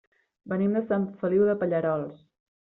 [0.53, 2.29] Venim de Sant Feliu de Pallerols.